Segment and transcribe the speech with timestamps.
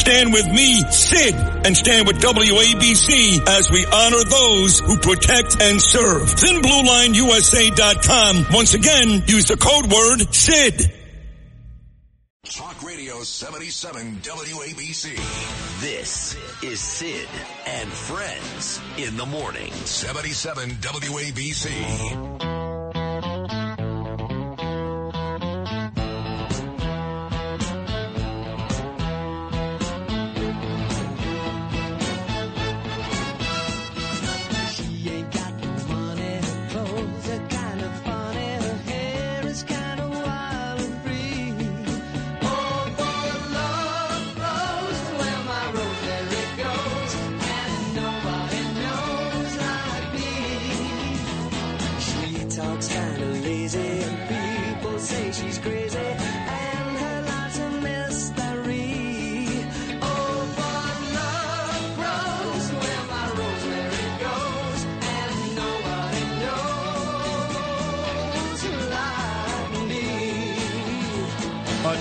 [0.00, 5.78] Stand with me, Sid, and stand with WABC as we honor those who protect and
[5.80, 6.22] serve.
[6.22, 8.46] ThinBlueLineUSA.com.
[8.50, 10.90] Once again, use the code word SID.
[12.44, 15.16] Talk Radio 77 WABC.
[15.82, 17.28] This is Sid
[17.66, 19.70] and Friends in the morning.
[19.72, 22.59] 77 WABC.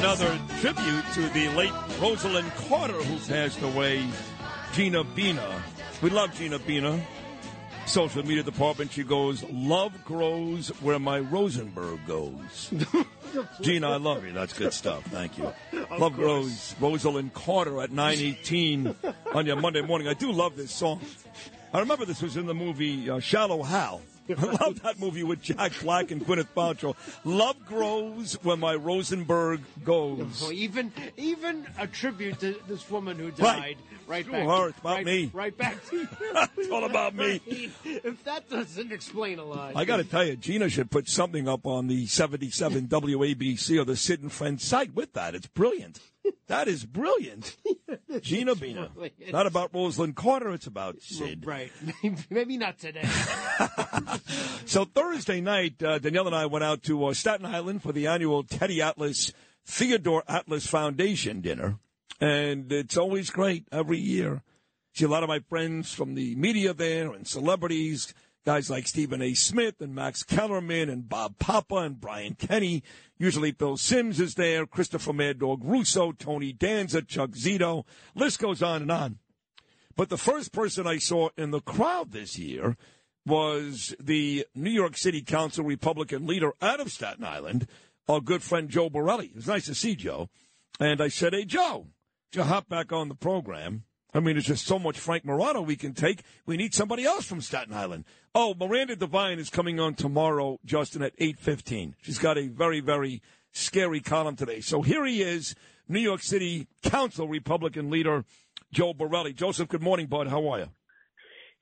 [0.10, 4.04] Another tribute to the late Rosalynn Carter, who passed away,
[4.74, 5.64] Gina Bina.
[6.02, 7.00] We love Gina Bina.
[7.86, 12.74] Social media department, she goes, Love grows where my Rosenberg goes.
[13.62, 14.34] Gina, I love you.
[14.34, 15.04] That's good stuff.
[15.12, 15.54] Thank you.
[16.00, 16.74] love grows.
[16.80, 18.96] Rosalynn Carter at 918
[19.36, 20.08] on your Monday morning.
[20.08, 21.02] I do love this song.
[21.72, 24.02] I remember this was in the movie uh, Shallow Hal.
[24.38, 26.96] I love that movie with Jack Black and Gwyneth Paltrow.
[27.24, 30.42] Love grows when my Rosenberg goes.
[30.44, 33.78] Oh, even even a tribute to this woman who died.
[34.08, 34.48] Right, Screw back.
[34.48, 35.30] her, it's about right, me.
[35.32, 36.08] Right back to you.
[36.58, 37.42] It's all about me.
[37.86, 41.48] If that doesn't explain a lot, I got to tell you, Gina should put something
[41.48, 45.36] up on the 77 WABC or the Sid and Friends site with that.
[45.36, 46.00] It's brilliant.
[46.48, 47.56] That is brilliant.
[48.22, 48.90] Gina Bina.
[49.32, 51.46] Not about Rosalynn Carter, it's about Sid.
[51.46, 51.72] right?
[52.30, 53.08] Maybe not today.
[54.66, 58.06] So Thursday night, uh, Danielle and I went out to uh, Staten Island for the
[58.06, 59.34] annual Teddy Atlas
[59.66, 61.80] Theodore Atlas Foundation dinner,
[62.22, 64.44] and it's always great every year.
[64.94, 68.14] See a lot of my friends from the media there and celebrities,
[68.46, 69.34] guys like Stephen A.
[69.34, 72.84] Smith and Max Kellerman and Bob Papa and Brian Kenny.
[73.18, 77.86] Usually Bill Sims is there, Christopher Mad Dog Russo, Tony Danza, Chuck Zito.
[78.16, 79.20] List goes on and on.
[79.96, 82.78] But the first person I saw in the crowd this year
[83.26, 87.68] was the New York City Council Republican leader out of Staten Island,
[88.08, 89.28] our good friend Joe Borelli.
[89.28, 90.30] It was nice to see Joe.
[90.80, 91.88] And I said, Hey, Joe,
[92.34, 93.84] you hop back on the program.
[94.14, 96.24] I mean, there's just so much Frank Morano we can take.
[96.46, 98.06] We need somebody else from Staten Island.
[98.34, 101.94] Oh, Miranda Devine is coming on tomorrow, Justin, at 8.15.
[102.02, 103.22] She's got a very, very
[103.52, 104.62] scary column today.
[104.62, 105.56] So here he is,
[105.88, 108.26] New York City Council Republican leader
[108.72, 109.34] Joe Borelli.
[109.34, 110.28] Joseph, good morning, bud.
[110.28, 110.70] How are you?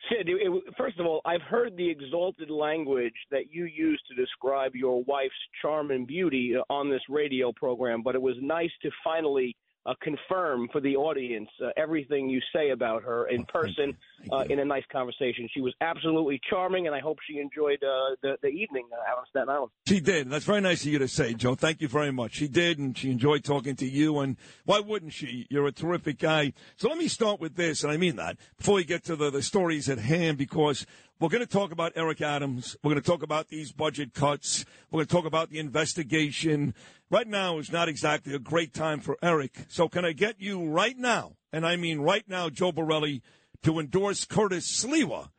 [0.09, 4.75] Sid, it, first of all, I've heard the exalted language that you use to describe
[4.75, 8.91] your wife's charm and beauty uh, on this radio program, but it was nice to
[9.03, 9.55] finally
[9.87, 13.95] uh, confirm for the audience uh, everything you say about her in person
[14.31, 15.47] uh, in a nice conversation.
[15.53, 19.19] She was absolutely charming, and I hope she enjoyed uh, the, the evening uh, out
[19.19, 19.71] on Staten Island.
[19.87, 20.29] She did.
[20.29, 21.55] That's very nice of you to say, Joe.
[21.55, 22.33] Thank you very much.
[22.33, 24.19] She did, and she enjoyed talking to you.
[24.19, 25.47] And why wouldn't she?
[25.49, 26.53] You're a terrific guy.
[26.75, 29.29] So let me start with this, and I mean that, before we get to the,
[29.29, 30.85] the stories at hand, because
[31.19, 32.77] we're going to talk about Eric Adams.
[32.83, 34.65] We're going to talk about these budget cuts.
[34.91, 36.75] We're going to talk about the investigation.
[37.09, 39.65] Right now is not exactly a great time for Eric.
[39.67, 43.23] So can I get you right now, and I mean right now, Joe Borelli,
[43.63, 45.29] to endorse Curtis Sliwa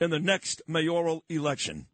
[0.00, 1.86] in the next mayoral election?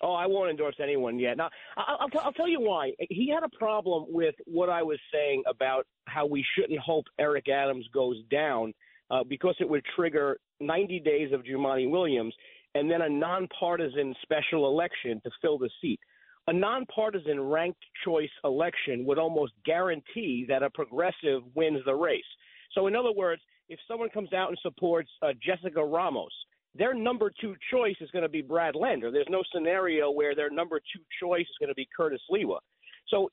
[0.00, 1.36] Oh, I won't endorse anyone yet.
[1.36, 2.92] Now, I'll, I'll, I'll tell you why.
[3.08, 7.48] He had a problem with what I was saying about how we shouldn't hope Eric
[7.48, 8.74] Adams goes down
[9.10, 12.34] uh, because it would trigger 90 days of Jumaane Williams
[12.74, 16.00] and then a nonpartisan special election to fill the seat.
[16.48, 22.24] A nonpartisan ranked choice election would almost guarantee that a progressive wins the race.
[22.72, 26.32] So, in other words, if someone comes out and supports uh, Jessica Ramos,
[26.74, 29.10] their number two choice is going to be Brad Lander.
[29.10, 32.58] There's no scenario where their number two choice is going to be Curtis Sliwa.
[33.08, 33.28] So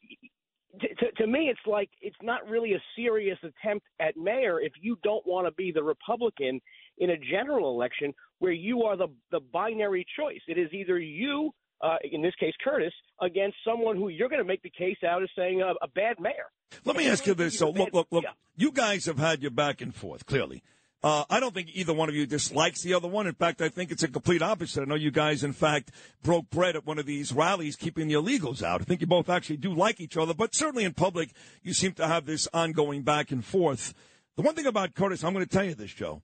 [1.17, 5.25] to, me, it's like it's not really a serious attempt at mayor if you don't
[5.25, 6.61] want to be the Republican
[6.99, 10.41] in a general election where you are the the binary choice.
[10.47, 11.51] It is either you,
[11.81, 15.23] uh, in this case Curtis, against someone who you're going to make the case out
[15.23, 16.51] as saying a, a bad mayor.
[16.85, 17.57] Let me And ask you this.
[17.57, 18.23] So, look, look, look.
[18.23, 18.31] yeah.
[18.55, 20.61] You guys have had your back and forth, clearly.
[21.01, 23.25] Uh, I don't think either one of you dislikes the other one.
[23.25, 24.81] In fact, I think it's a complete opposite.
[24.81, 25.91] I know you guys, in fact,
[26.21, 28.81] broke bread at one of these rallies, keeping the illegals out.
[28.81, 31.31] I think you both actually do like each other, but certainly in public,
[31.63, 33.93] you seem to have this ongoing back and forth.
[34.35, 36.21] The one thing about Curtis, I'm going to tell you this, Joe,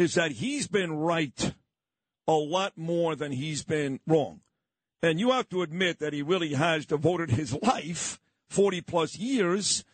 [0.00, 1.54] is that he's been right
[2.26, 4.40] a lot more than he's been wrong.
[5.02, 8.18] And you have to admit that he really has devoted his life,
[8.48, 9.84] 40 plus years,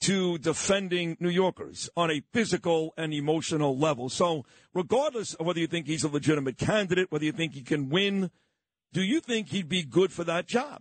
[0.00, 4.08] to defending New Yorkers on a physical and emotional level.
[4.08, 4.44] So,
[4.74, 8.30] regardless of whether you think he's a legitimate candidate, whether you think he can win,
[8.92, 10.80] do you think he'd be good for that job?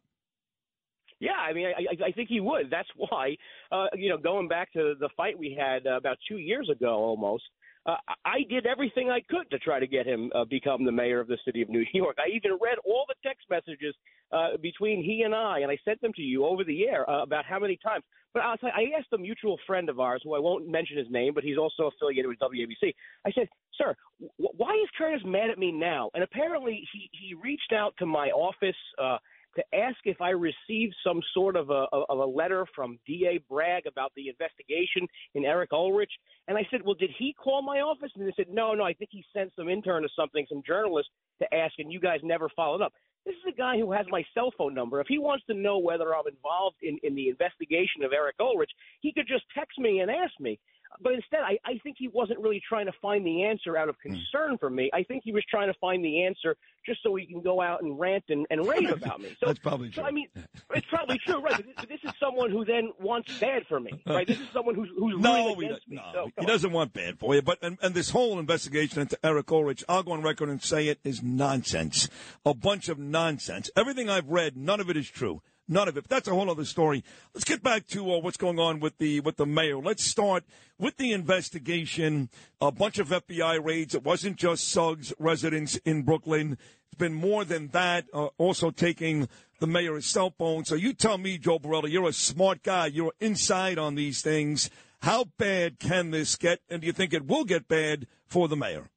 [1.19, 2.71] Yeah, I mean, I, I, think he would.
[2.71, 3.35] That's why,
[3.71, 6.93] uh, you know, going back to the fight we had uh, about two years ago
[6.95, 7.43] almost,
[7.85, 7.95] uh,
[8.25, 11.27] I did everything I could to try to get him uh, become the mayor of
[11.27, 12.17] the city of New York.
[12.19, 13.95] I even read all the text messages
[14.31, 17.23] uh, between he and I, and I sent them to you over the air uh,
[17.23, 18.03] about how many times.
[18.33, 21.07] But I'll tell I asked a mutual friend of ours, who I won't mention his
[21.09, 22.93] name, but he's also affiliated with WABC.
[23.25, 27.33] I said, "Sir, w- why is Curtis mad at me now?" And apparently, he he
[27.33, 28.75] reached out to my office.
[28.97, 29.17] Uh,
[29.55, 33.39] to ask if I received some sort of a, of a letter from D.A.
[33.49, 36.11] Bragg about the investigation in Eric Ulrich.
[36.47, 38.11] And I said, well, did he call my office?
[38.15, 41.09] And they said, no, no, I think he sent some intern or something, some journalist
[41.41, 42.93] to ask, and you guys never followed up.
[43.25, 44.99] This is a guy who has my cell phone number.
[44.99, 48.71] If he wants to know whether I'm involved in, in the investigation of Eric Ulrich,
[49.01, 50.59] he could just text me and ask me.
[50.99, 53.95] But instead, I, I think he wasn't really trying to find the answer out of
[54.03, 54.13] Hmm.
[54.13, 54.89] concern for me.
[54.93, 56.55] I think he was trying to find the answer
[56.85, 59.29] just so he can go out and rant and, and rave about me.
[59.39, 60.03] So, That's probably true.
[60.03, 60.27] So, I mean,
[60.75, 61.55] it's probably true, right?
[61.55, 64.27] But this, this is someone who then wants bad for me, right?
[64.27, 65.97] This is someone who's, who's No, against me.
[65.97, 66.47] no, so, he on.
[66.47, 67.41] doesn't want bad for you.
[67.41, 70.87] But and, and this whole investigation into Eric Ulrich, I'll go on record and say
[70.87, 72.09] it is nonsense.
[72.45, 73.69] A bunch of nonsense.
[73.77, 75.41] Everything I've read, none of it is true.
[75.67, 76.03] None of it.
[76.03, 77.03] But that's a whole other story.
[77.33, 79.77] Let's get back to uh, what's going on with the with the mayor.
[79.77, 80.43] Let's start
[80.77, 82.29] with the investigation.
[82.59, 83.95] A bunch of FBI raids.
[83.95, 86.57] It wasn't just Suggs residence in Brooklyn.
[86.87, 88.05] It's been more than that.
[88.13, 89.29] Uh, also taking
[89.59, 90.65] the mayor's cell phone.
[90.65, 92.87] So you tell me, Joe Borelli, you're a smart guy.
[92.87, 94.69] You're inside on these things.
[95.01, 96.59] How bad can this get?
[96.69, 98.90] And do you think it will get bad for the mayor?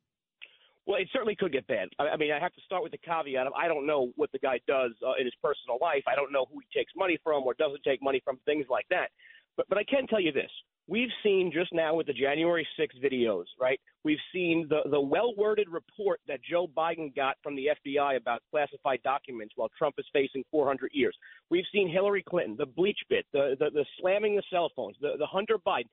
[0.87, 1.89] Well, it certainly could get bad.
[1.99, 4.39] I, mean, I have to start with the caveat of I don't know what the
[4.39, 6.03] guy does uh, in his personal life.
[6.07, 8.87] I don't know who he takes money from or doesn't take money from, things like
[8.91, 9.09] that.
[9.57, 10.51] But but I can tell you this:
[10.87, 13.81] we've seen just now with the January 6th videos, right?
[14.03, 18.43] We've seen the the well worded report that Joe Biden got from the FBI about
[18.51, 21.17] classified documents while Trump is facing 400 years.
[21.51, 25.15] We've seen Hillary Clinton, the bleach bit, the the, the slamming the cell phones, the
[25.19, 25.89] the Hunter Biden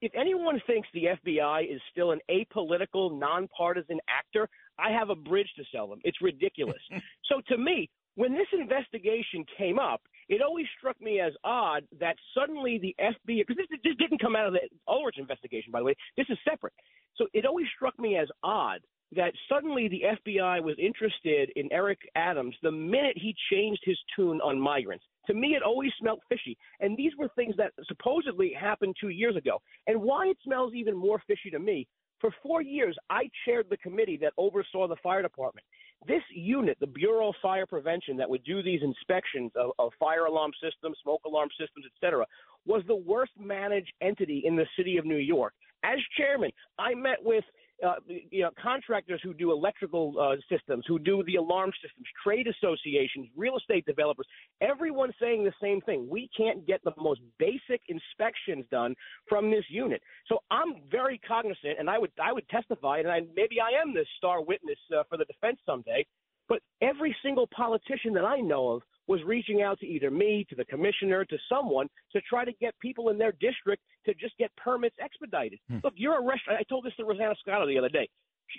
[0.00, 4.48] if anyone thinks the FBI is still an apolitical, nonpartisan actor,
[4.78, 6.00] I have a bridge to sell them.
[6.04, 6.82] It's ridiculous.
[7.24, 12.16] so to me, when this investigation came up, it always struck me as odd that
[12.34, 15.84] suddenly the FBI, because this, this didn't come out of the Ulrich investigation, by the
[15.84, 16.72] way, this is separate.
[17.16, 18.80] So it always struck me as odd
[19.14, 24.40] that suddenly the FBI was interested in Eric Adams the minute he changed his tune
[24.40, 25.04] on migrants.
[25.26, 26.56] To me, it always smelled fishy.
[26.80, 29.60] And these were things that supposedly happened two years ago.
[29.86, 31.86] And why it smells even more fishy to me,
[32.20, 35.66] for four years, I chaired the committee that oversaw the fire department.
[36.06, 40.26] This unit, the Bureau of Fire Prevention, that would do these inspections of, of fire
[40.26, 42.24] alarm systems, smoke alarm systems, etc.,
[42.64, 45.52] was the worst managed entity in the city of New York.
[45.84, 47.44] As chairman, I met with
[47.84, 47.94] uh,
[48.30, 53.28] you know, contractors who do electrical uh, systems, who do the alarm systems, trade associations,
[53.36, 54.26] real estate developers,
[54.60, 56.06] everyone saying the same thing.
[56.08, 58.94] We can't get the most basic inspections done
[59.28, 60.02] from this unit.
[60.26, 63.92] So I'm very cognizant, and I would I would testify, and I, maybe I am
[63.92, 66.06] the star witness uh, for the defense someday.
[66.48, 70.54] But every single politician that I know of was reaching out to either me, to
[70.54, 74.50] the commissioner, to someone to try to get people in their district to just get
[74.56, 75.58] permits expedited.
[75.68, 75.78] Hmm.
[75.84, 76.60] Look, you're a restaurant.
[76.60, 78.08] I told this to Rosanna Scotto the other day.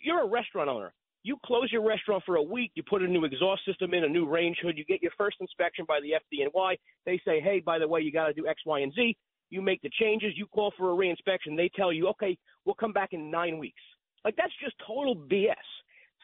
[0.04, 0.94] You're a restaurant owner.
[1.24, 2.72] You close your restaurant for a week.
[2.76, 4.78] You put a new exhaust system in, a new range hood.
[4.78, 6.78] You get your first inspection by the FDNY.
[7.06, 9.18] They say, hey, by the way, you got to do X, Y, and Z.
[9.50, 10.34] You make the changes.
[10.36, 11.56] You call for a reinspection.
[11.56, 13.82] They tell you, okay, we'll come back in nine weeks.
[14.24, 15.56] Like that's just total BS.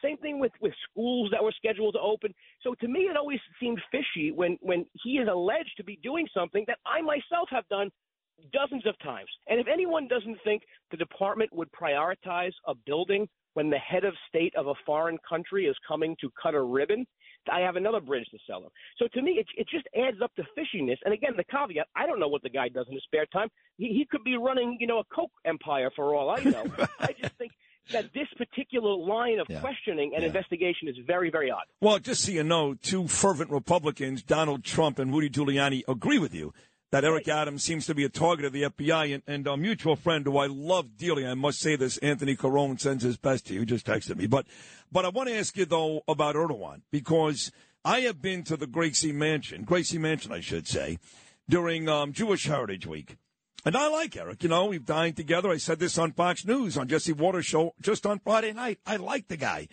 [0.04, 2.34] Same thing with with schools that were scheduled to open.
[2.62, 6.28] So to me, it always seemed fishy when when he is alleged to be doing
[6.34, 7.90] something that I myself have done
[8.52, 9.28] dozens of times.
[9.48, 14.14] And if anyone doesn't think the department would prioritize a building when the head of
[14.28, 17.06] state of a foreign country is coming to cut a ribbon,
[17.50, 18.70] I have another bridge to sell them.
[18.98, 20.96] So to me, it, it just adds up to fishiness.
[21.04, 23.48] And again, the caveat: I don't know what the guy does in his spare time.
[23.76, 26.64] He, he could be running, you know, a coke empire for all I know.
[27.00, 27.52] I just think
[27.92, 29.60] that this particular line of Yeah.
[29.60, 30.28] questioning and Yeah.
[30.28, 31.64] investigation is very, very odd.
[31.80, 36.34] Well, just so you know, two fervent Republicans, Donald Trump and Rudy Giuliani, agree with
[36.34, 36.52] you
[36.90, 39.06] that Eric Adams seems to be a target of the FBI.
[39.14, 42.78] And, and our mutual friend, who I love dearly, I must say this, Anthony Carone
[42.80, 43.60] sends his best to you.
[43.60, 44.26] He just texted me.
[44.28, 44.46] But,
[44.92, 47.50] but I want to ask you, though, about Erdogan, because
[47.84, 50.98] I have been to the Gracie Mansion, Gracie Mansion, I should say,
[51.48, 53.16] during um, Jewish Heritage Week.
[53.66, 54.42] And I like Eric.
[54.42, 55.48] You know, we've dined together.
[55.50, 58.78] I said this on Fox News on Jesse Watters' show just on Friday night.
[58.84, 59.68] I like the guy.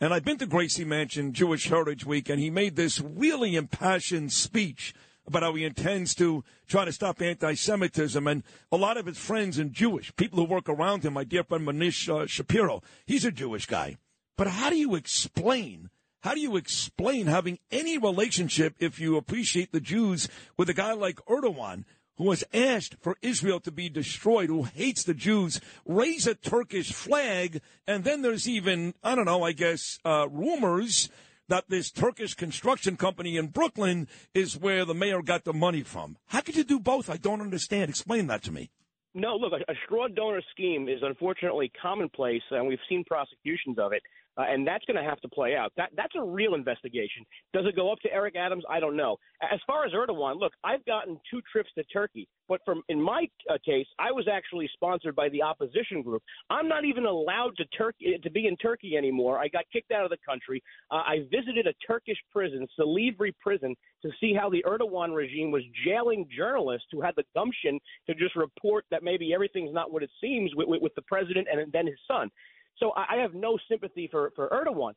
[0.00, 4.32] And I've been to Gracie Mansion Jewish Heritage Week, and he made this really impassioned
[4.32, 4.94] speech
[5.26, 8.26] about how he intends to try to stop anti-Semitism.
[8.26, 11.44] And a lot of his friends and Jewish people who work around him, my dear
[11.44, 13.98] friend Menashe uh, Shapiro, he's a Jewish guy.
[14.36, 15.90] But how do you explain?
[16.20, 20.92] How do you explain having any relationship, if you appreciate the Jews, with a guy
[20.92, 21.84] like Erdogan,
[22.16, 26.92] who has asked for Israel to be destroyed, who hates the Jews, raise a Turkish
[26.92, 31.08] flag, and then there's even, I don't know, I guess, uh, rumors
[31.48, 36.16] that this Turkish construction company in Brooklyn is where the mayor got the money from.
[36.26, 37.10] How could you do both?
[37.10, 37.90] I don't understand.
[37.90, 38.70] Explain that to me.
[39.14, 43.92] No, look, a, a straw donor scheme is unfortunately commonplace, and we've seen prosecutions of
[43.92, 44.02] it.
[44.36, 45.72] Uh, and that's going to have to play out.
[45.76, 47.24] That that's a real investigation.
[47.52, 48.64] Does it go up to Eric Adams?
[48.68, 49.16] I don't know.
[49.40, 53.28] As far as Erdogan, look, I've gotten two trips to Turkey, but from in my
[53.48, 56.20] uh, case, I was actually sponsored by the opposition group.
[56.50, 59.38] I'm not even allowed to Turkey to be in Turkey anymore.
[59.38, 60.60] I got kicked out of the country.
[60.90, 65.62] Uh, I visited a Turkish prison, Silivri prison, to see how the Erdogan regime was
[65.86, 67.78] jailing journalists who had the gumption
[68.08, 71.46] to just report that maybe everything's not what it seems with, with, with the president
[71.50, 72.30] and then his son.
[72.78, 74.94] So I I have no sympathy for, for Erdogan.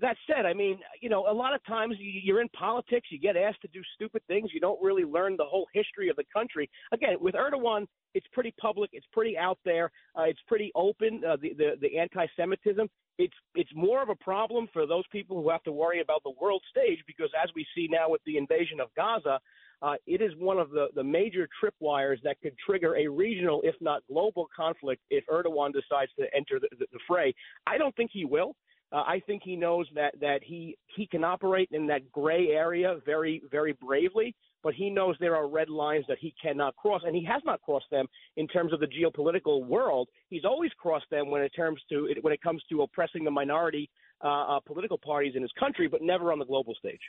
[0.00, 3.18] That said, I mean, you know, a lot of times you- you're in politics, you
[3.18, 6.24] get asked to do stupid things, you don't really learn the whole history of the
[6.32, 6.70] country.
[6.92, 11.24] Again, with Erdogan, it's pretty public, it's pretty out there, uh, it's pretty open.
[11.24, 15.48] Uh, the the, the anti-Semitism, it's it's more of a problem for those people who
[15.50, 18.78] have to worry about the world stage because, as we see now with the invasion
[18.80, 19.40] of Gaza,
[19.82, 23.74] uh, it is one of the, the major tripwires that could trigger a regional, if
[23.80, 27.34] not global, conflict if Erdogan decides to enter the, the, the fray.
[27.66, 28.54] I don't think he will.
[28.92, 32.98] Uh, I think he knows that that he he can operate in that gray area
[33.04, 37.16] very very bravely, but he knows there are red lines that he cannot cross, and
[37.16, 40.08] he has not crossed them in terms of the geopolitical world.
[40.30, 43.90] He's always crossed them when it terms to when it comes to oppressing the minority
[44.24, 47.00] uh, uh, political parties in his country, but never on the global stage.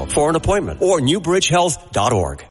[0.07, 2.50] for an appointment or newbridgehealth.org.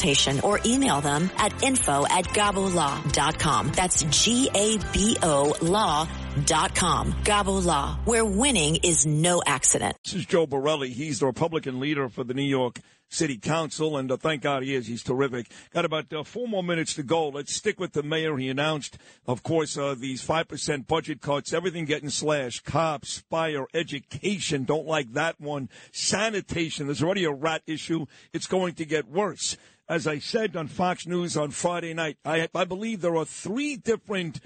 [0.43, 3.71] or email them at info at gabolaw.com.
[3.73, 7.13] That's G-A-B-O law GaboLaw.com.
[7.23, 9.97] Gabo Law, where winning is no accident.
[10.03, 10.89] This is Joe Borelli.
[10.89, 12.79] He's the Republican leader for the New York
[13.09, 14.87] City Council, and uh, thank God he is.
[14.87, 15.47] He's terrific.
[15.73, 17.27] Got about uh, four more minutes to go.
[17.27, 18.37] Let's stick with the mayor.
[18.37, 22.63] He announced, of course, uh, these 5% budget cuts, everything getting slashed.
[22.63, 25.67] Cops, fire, education, don't like that one.
[25.91, 28.05] Sanitation, there's already a rat issue.
[28.31, 29.57] It's going to get worse.
[29.91, 33.75] As I said on Fox News on Friday night, I, I believe there are three
[33.75, 34.39] different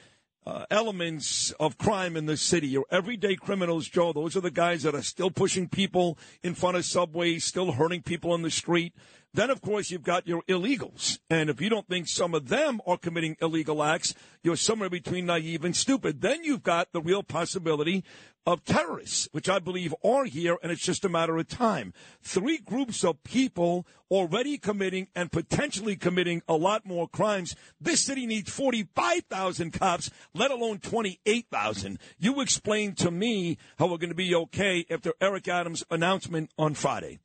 [0.44, 2.66] uh, elements of crime in this city.
[2.66, 4.12] Your everyday criminals, Joe.
[4.12, 8.02] Those are the guys that are still pushing people in front of subways, still hurting
[8.02, 8.96] people on the street.
[9.36, 11.20] Then, of course, you've got your illegals.
[11.30, 14.13] And if you don't think some of them are committing illegal acts,
[14.44, 16.22] you're somewhere between naive and stupid.
[16.22, 18.06] Then you've got the real possibility
[18.46, 21.92] of terrorists, which I believe are here, and it's just a matter of time.
[22.22, 27.58] Three groups of people already committing and potentially committing a lot more crimes.
[27.82, 32.00] This city needs 45,000 cops, let alone 28,000.
[32.18, 36.74] You explain to me how we're going to be okay after Eric Adams' announcement on
[36.74, 37.20] Friday.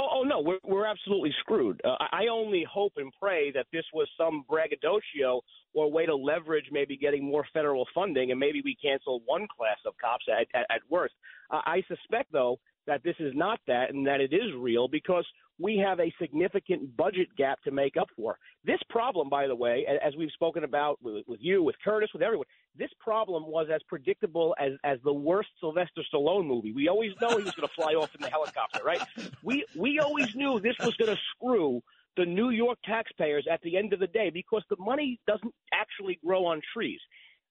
[0.00, 1.80] Oh, oh no, we're we're absolutely screwed.
[1.84, 5.40] Uh, I only hope and pray that this was some braggadocio
[5.74, 9.78] or way to leverage maybe getting more federal funding, and maybe we cancel one class
[9.86, 11.14] of cops at at, at worst.
[11.50, 12.58] Uh, I suspect though
[12.88, 15.24] that this is not that, and that it is real because
[15.60, 18.38] we have a significant budget gap to make up for.
[18.64, 22.46] This problem, by the way, as we've spoken about with, you, with Curtis, with everyone,
[22.76, 26.72] this problem was as predictable as, as the worst Sylvester Stallone movie.
[26.72, 29.02] We always know he was going to fly off in the helicopter, right?
[29.42, 31.82] We we always knew this was going to screw
[32.16, 36.18] the New York taxpayers at the end of the day because the money doesn't actually
[36.24, 37.00] grow on trees.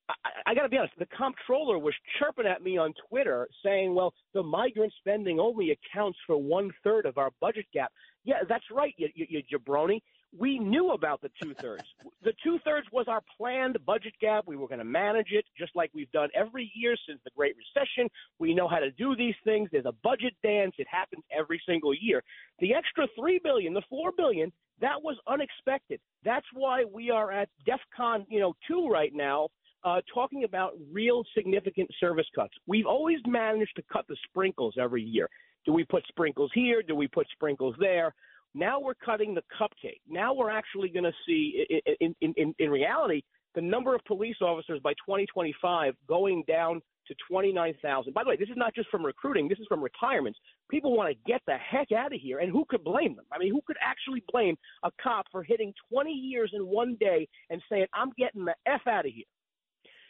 [0.10, 0.14] I,
[0.48, 0.94] I got to be honest.
[0.98, 6.18] The comptroller was chirping at me on Twitter, saying, "Well, the migrant spending only accounts
[6.26, 7.92] for one third of our budget gap."
[8.24, 10.02] Yeah, that's right, you, you, you jabroni.
[10.38, 11.84] We knew about the two thirds.
[12.24, 14.44] the two thirds was our planned budget gap.
[14.46, 17.56] We were going to manage it just like we've done every year since the Great
[17.56, 18.10] Recession.
[18.38, 19.70] We know how to do these things.
[19.72, 20.74] There's a budget dance.
[20.78, 22.22] It happens every single year.
[22.60, 26.02] The extra three billion, the four billion, that was unexpected.
[26.26, 29.48] That's why we are at DEFCON, you know, two right now
[29.84, 32.54] uh, talking about real significant service cuts.
[32.66, 35.30] We've always managed to cut the sprinkles every year.
[35.66, 36.82] Do we put sprinkles here?
[36.82, 38.14] Do we put sprinkles there?
[38.54, 40.02] Now we're cutting the cupcake.
[40.10, 41.66] Now we're actually going to see,
[42.00, 43.22] in, in, in, in reality,
[43.56, 48.14] the number of police officers by 2025 going down to 29,000.
[48.14, 50.40] By the way, this is not just from recruiting, this is from retirements.
[50.70, 53.26] People want to get the heck out of here, and who could blame them?
[53.32, 57.28] I mean, who could actually blame a cop for hitting 20 years in one day
[57.50, 59.26] and saying, I'm getting the F out of here?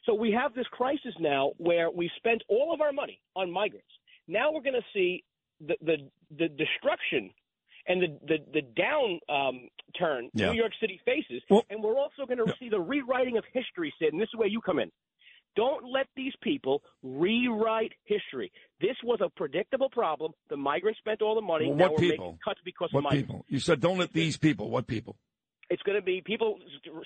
[0.08, 3.86] So we have this crisis now where we spent all of our money on migrants.
[4.28, 5.24] Now we're going to see
[5.60, 5.98] the, the,
[6.36, 7.30] the destruction
[7.88, 10.52] and the the, the down um, turn Yeah.
[10.52, 13.94] New York City faces, Well- and we're also going to see the rewriting of history.
[14.00, 14.92] Sid, and this is where you come in.
[15.56, 18.52] Don't let these people rewrite history.
[18.80, 20.34] This was a predictable problem.
[20.50, 21.68] The migrants spent all the money.
[21.68, 22.26] Well, now what we're people?
[22.28, 23.28] making cuts because What of migrants.
[23.28, 23.46] people?
[23.50, 24.70] You said don't let these people.
[24.70, 25.16] What people?
[25.70, 26.58] It's going to be people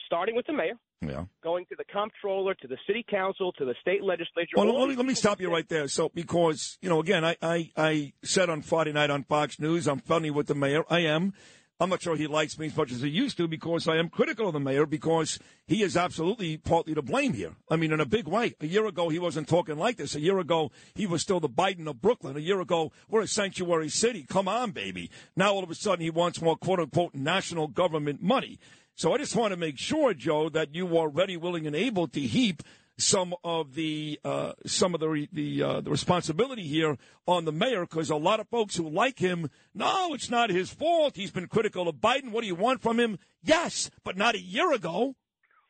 [0.06, 1.26] starting with the mayor, Yeah.
[1.44, 4.52] going to the comptroller, to the city council, to the state legislature.
[4.56, 5.88] Well, let me, let me stop you right there.
[5.88, 9.88] So, because, you know, again, I, I, I said on Friday night on Fox News,
[9.88, 10.84] I'm funny with the mayor.
[10.90, 11.34] I am.
[11.82, 14.10] I'm not sure he likes me as much as he used to because I am
[14.10, 17.54] critical of the mayor because he is absolutely partly to blame here.
[17.72, 18.54] I mean, in a big way.
[18.62, 20.14] A year ago, he wasn't talking like this.
[20.14, 22.38] A year ago, he was still the Biden of Brooklyn.
[22.38, 24.28] A year ago, we're a sanctuary city.
[24.30, 25.10] Come on, baby.
[25.36, 28.60] Now, all of a sudden, he wants more quote unquote national government money.
[28.94, 32.08] So I just want to make sure, Joe, that you are ready, willing, and able
[32.10, 32.62] to heap
[32.98, 37.82] some of the uh, some of the the uh, the responsibility here on the mayor
[37.82, 41.16] because a lot of folks who like him, no, it's not his fault.
[41.16, 42.32] He's been critical of Biden.
[42.32, 43.18] What do you want from him?
[43.44, 45.16] Yes, but not a year ago.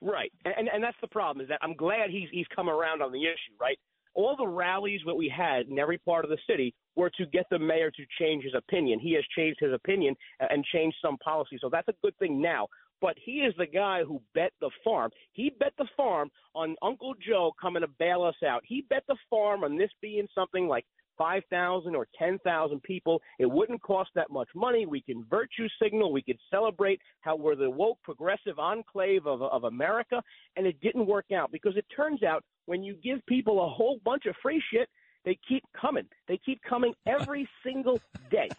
[0.01, 3.11] Right, and and that's the problem is that I'm glad he's he's come around on
[3.11, 3.53] the issue.
[3.59, 3.77] Right,
[4.13, 7.45] all the rallies that we had in every part of the city were to get
[7.49, 8.99] the mayor to change his opinion.
[8.99, 12.67] He has changed his opinion and changed some policy, so that's a good thing now.
[13.01, 15.11] But he is the guy who bet the farm.
[15.33, 18.61] He bet the farm on Uncle Joe coming to bail us out.
[18.65, 20.85] He bet the farm on this being something like
[21.17, 23.21] 5,000 or 10,000 people.
[23.37, 24.85] It wouldn't cost that much money.
[24.85, 26.11] We can virtue signal.
[26.11, 30.21] We could celebrate how we're the woke progressive enclave of, of America.
[30.55, 33.99] And it didn't work out because it turns out when you give people a whole
[34.03, 34.89] bunch of free shit,
[35.23, 36.05] they keep coming.
[36.27, 37.99] They keep coming every single
[38.31, 38.49] day.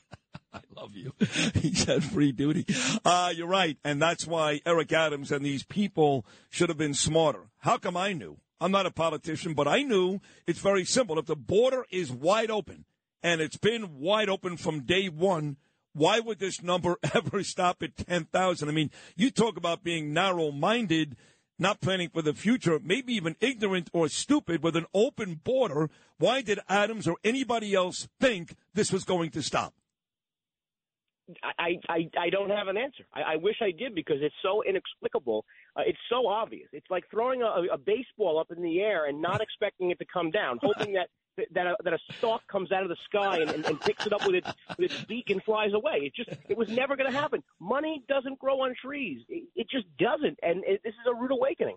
[0.55, 1.13] I love you.
[1.55, 2.67] He said free duty.
[3.05, 3.79] Uh, you're right.
[3.85, 7.51] And that's why Eric Adams and these people should have been smarter.
[7.59, 8.39] How come I knew?
[8.61, 11.19] I'm not a politician, but I knew it's very simple.
[11.19, 12.85] If the border is wide open,
[13.23, 15.57] and it's been wide open from day one,
[15.95, 18.69] why would this number ever stop at 10,000?
[18.69, 21.17] I mean, you talk about being narrow minded.
[21.59, 25.89] not planning for the future, maybe even ignorant or stupid with an open border.
[26.19, 29.73] Why did Adams or anybody else think this was going to stop?
[31.43, 33.05] I, I, I don't have an answer.
[33.13, 35.45] I, I wish I did because it's so inexplicable.
[35.77, 36.69] Uh, it's so obvious.
[36.73, 40.05] It's like throwing a, a baseball up in the air and not expecting it to
[40.05, 41.09] come down, hoping that
[41.53, 44.13] that a, that a stalk comes out of the sky and, and, and picks it
[44.13, 46.01] up with its with its beak and flies away.
[46.03, 47.43] It just it was never going to happen.
[47.59, 49.23] Money doesn't grow on trees.
[49.29, 51.77] It, it just doesn't, and it, this is a rude awakening.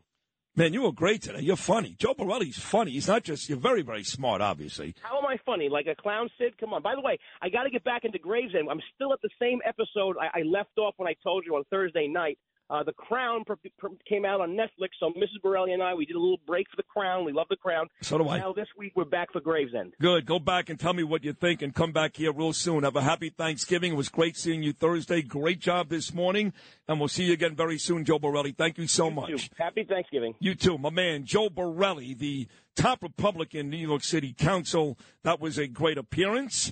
[0.57, 1.41] Man, you were great today.
[1.41, 1.97] You're funny.
[1.99, 2.91] Joe Borelli's funny.
[2.91, 4.95] He's not just, you're very, very smart, obviously.
[5.01, 5.67] How am I funny?
[5.67, 6.57] Like a clown, Sid?
[6.57, 6.81] Come on.
[6.81, 8.69] By the way, I got to get back into Gravesend.
[8.71, 11.65] I'm still at the same episode I, I left off when I told you on
[11.69, 12.39] Thursday night.
[12.69, 15.41] Uh, the Crown pr- pr- came out on Netflix, so Mrs.
[15.43, 17.23] Borelli and I, we did a little break for The Crown.
[17.23, 17.88] We love The Crown.
[18.01, 18.39] So do I.
[18.39, 19.93] Now this week we're back for Gravesend.
[20.01, 20.25] Good.
[20.25, 22.84] Go back and tell me what you think and come back here real soon.
[22.84, 23.93] Have a happy Thanksgiving.
[23.93, 25.21] It was great seeing you Thursday.
[25.21, 26.54] Great job this morning.
[26.88, 28.51] And we'll see you again very soon, Joe Borelli.
[28.51, 29.30] Thank you so much.
[29.30, 29.38] You.
[29.58, 30.34] Happy Thanksgiving.
[30.39, 34.97] You too, my man, Joe Borelli, the top Republican in New York City Council.
[35.23, 36.71] That was a great appearance.